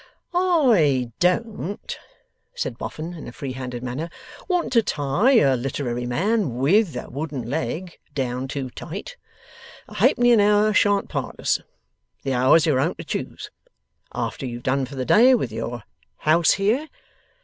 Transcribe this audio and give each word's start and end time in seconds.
'I 0.33 1.11
don't,' 1.19 1.99
said 2.55 2.75
Boffin, 2.79 3.13
in 3.13 3.27
a 3.27 3.31
free 3.31 3.51
handed 3.51 3.83
manner, 3.83 4.09
'want 4.47 4.73
to 4.73 4.81
tie 4.81 5.33
a 5.33 5.55
literary 5.55 6.07
man 6.07 6.55
WITH 6.55 6.95
a 6.95 7.07
wooden 7.07 7.43
leg 7.47 7.99
down 8.15 8.47
too 8.47 8.71
tight. 8.71 9.15
A 9.87 9.93
halfpenny 9.93 10.31
an 10.31 10.39
hour 10.39 10.73
shan't 10.73 11.07
part 11.07 11.39
us. 11.39 11.59
The 12.23 12.33
hours 12.33 12.65
are 12.65 12.71
your 12.71 12.79
own 12.79 12.95
to 12.95 13.03
choose, 13.03 13.51
after 14.11 14.47
you've 14.47 14.63
done 14.63 14.87
for 14.87 14.95
the 14.95 15.05
day 15.05 15.35
with 15.35 15.51
your 15.51 15.83
house 16.17 16.53
here. 16.53 16.87